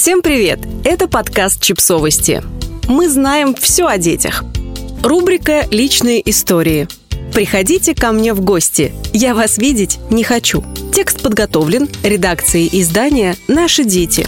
[0.00, 0.60] Всем привет!
[0.82, 2.42] Это подкаст «Чипсовости».
[2.88, 4.44] Мы знаем все о детях.
[5.02, 6.88] Рубрика «Личные истории».
[7.34, 8.94] Приходите ко мне в гости.
[9.12, 10.64] Я вас видеть не хочу.
[10.94, 14.26] Текст подготовлен редакцией издания «Наши дети».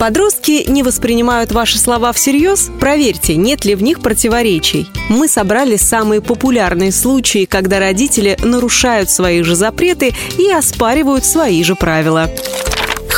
[0.00, 2.68] Подростки не воспринимают ваши слова всерьез?
[2.80, 4.88] Проверьте, нет ли в них противоречий.
[5.08, 11.76] Мы собрали самые популярные случаи, когда родители нарушают свои же запреты и оспаривают свои же
[11.76, 12.28] правила.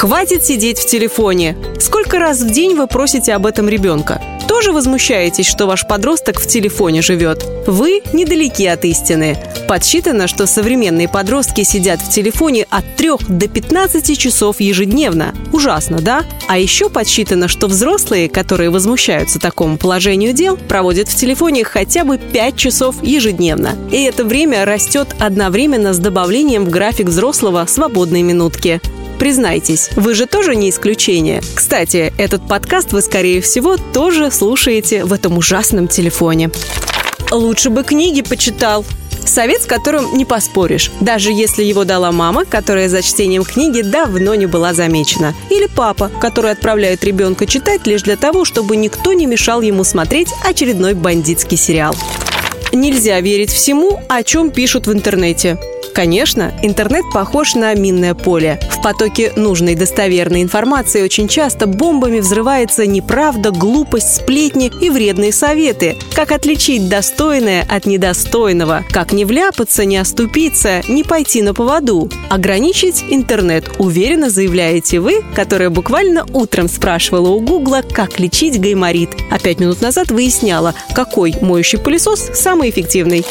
[0.01, 1.59] Хватит сидеть в телефоне.
[2.11, 4.21] Сколько раз в день вы просите об этом ребенка?
[4.49, 7.45] Тоже возмущаетесь, что ваш подросток в телефоне живет?
[7.69, 9.39] Вы недалеки от истины.
[9.69, 15.37] Подсчитано, что современные подростки сидят в телефоне от 3 до 15 часов ежедневно.
[15.53, 16.25] Ужасно, да?
[16.49, 22.19] А еще подсчитано, что взрослые, которые возмущаются такому положению дел, проводят в телефоне хотя бы
[22.19, 23.77] 5 часов ежедневно.
[23.93, 28.81] И это время растет одновременно с добавлением в график взрослого свободной минутки.
[29.21, 31.43] Признайтесь, вы же тоже не исключение.
[31.55, 36.51] Кстати, этот подкаст вы, скорее всего, тоже слушаете в этом ужасном телефоне.
[37.31, 38.83] Лучше бы книги почитал.
[39.27, 44.35] Совет, с которым не поспоришь, даже если его дала мама, которая за чтением книги давно
[44.37, 45.35] не была замечена.
[45.51, 50.29] Или папа, который отправляет ребенка читать лишь для того, чтобы никто не мешал ему смотреть
[50.49, 51.95] очередной бандитский сериал.
[52.73, 55.59] Нельзя верить всему, о чем пишут в интернете.
[55.95, 58.61] Конечно, интернет похож на минное поле.
[58.71, 65.97] В потоке нужной достоверной информации очень часто бомбами взрывается неправда, глупость, сплетни и вредные советы.
[66.15, 68.85] Как отличить достойное от недостойного?
[68.91, 72.09] Как не вляпаться, не оступиться, не пойти на поводу?
[72.31, 79.39] Ограничить интернет, уверенно заявляете вы, которая буквально утром спрашивала у Гугла, как лечить гайморит, а
[79.39, 83.25] пять минут назад выясняла, какой моющий пылесос самый эффективный.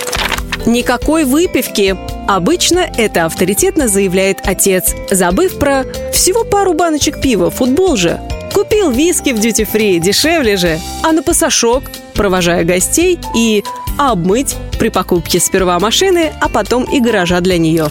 [0.66, 1.96] Никакой выпивки.
[2.28, 8.20] Обычно это авторитетно заявляет отец, забыв про всего пару баночек пива, футбол же.
[8.54, 10.80] Купил виски в дьюти-фри, дешевле же.
[11.04, 13.64] А на пасашок, провожая гостей и
[13.98, 17.88] обмыть при покупке сперва машины, а потом и гаража для нее.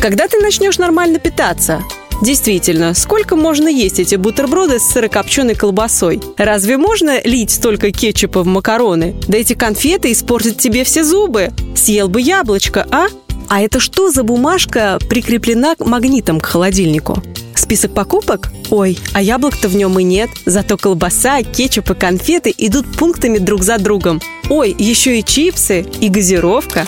[0.00, 1.82] Когда ты начнешь нормально питаться?
[2.20, 6.20] Действительно, сколько можно есть эти бутерброды с сырокопченой колбасой?
[6.36, 9.14] Разве можно лить столько кетчупа в макароны?
[9.28, 11.52] Да эти конфеты испортят тебе все зубы.
[11.76, 13.06] Съел бы яблочко, а?
[13.48, 17.22] А это что за бумажка прикреплена магнитом к холодильнику?
[17.54, 18.50] Список покупок?
[18.70, 20.28] Ой, а яблок-то в нем и нет.
[20.44, 24.20] Зато колбаса, кетчуп и конфеты идут пунктами друг за другом.
[24.50, 26.86] Ой, еще и чипсы, и газировка.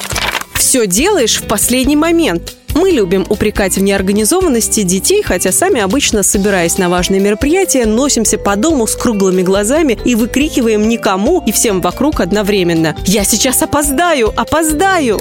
[0.54, 6.78] Все делаешь в последний момент– мы любим упрекать в неорганизованности детей, хотя сами обычно, собираясь
[6.78, 12.20] на важные мероприятия, носимся по дому с круглыми глазами и выкрикиваем никому и всем вокруг
[12.20, 14.32] одновременно «Я сейчас опоздаю!
[14.34, 15.20] Опоздаю!»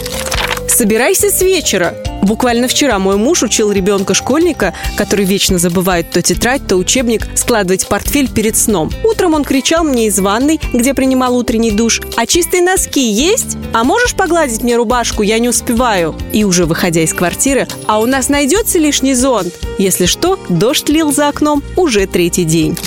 [0.69, 1.95] Собирайся с вечера.
[2.21, 8.29] Буквально вчера мой муж учил ребенка-школьника, который вечно забывает то тетрадь, то учебник, складывать портфель
[8.29, 8.91] перед сном.
[9.03, 13.57] Утром он кричал мне из ванной, где принимал утренний душ, «А чистые носки есть?
[13.73, 15.23] А можешь погладить мне рубашку?
[15.23, 16.15] Я не успеваю».
[16.33, 21.13] И уже выходя из квартиры, «А у нас найдется лишний зонт?» Если что, дождь лил
[21.13, 22.77] за окном уже третий день.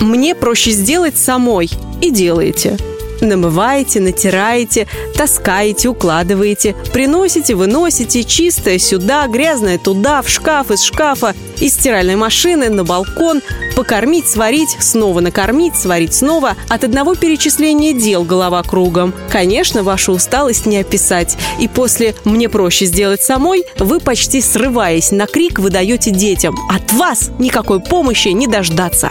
[0.00, 1.70] Мне проще сделать самой.
[2.00, 2.78] И делаете.
[3.20, 4.86] Намываете, натираете,
[5.16, 12.70] таскаете, укладываете, приносите, выносите, чистое сюда, грязное туда, в шкаф, из шкафа, из стиральной машины,
[12.70, 13.42] на балкон,
[13.76, 16.56] покормить, сварить, снова накормить, сварить снова.
[16.68, 19.12] От одного перечисления дел голова кругом.
[19.30, 21.36] Конечно, вашу усталость не описать.
[21.58, 26.56] И после «мне проще сделать самой» вы почти срываясь на крик выдаете детям.
[26.70, 29.10] От вас никакой помощи не дождаться.